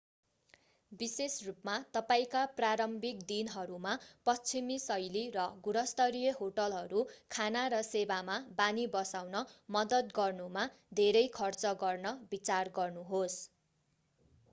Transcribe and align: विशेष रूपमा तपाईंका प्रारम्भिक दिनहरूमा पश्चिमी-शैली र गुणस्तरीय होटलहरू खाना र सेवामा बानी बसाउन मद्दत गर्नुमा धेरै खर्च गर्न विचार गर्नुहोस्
विशेष 0.91 1.33
रूपमा 1.41 1.73
तपाईंका 1.93 2.39
प्रारम्भिक 2.53 3.19
दिनहरूमा 3.25 3.91
पश्चिमी-शैली 4.27 5.21
र 5.35 5.43
गुणस्तरीय 5.67 6.31
होटलहरू 6.39 7.03
खाना 7.35 7.65
र 7.73 7.81
सेवामा 7.89 8.37
बानी 8.57 8.85
बसाउन 8.95 9.43
मद्दत 9.77 10.09
गर्नुमा 10.15 10.63
धेरै 11.01 11.23
खर्च 11.35 11.75
गर्न 11.83 12.15
विचार 12.33 12.73
गर्नुहोस् 12.75 13.37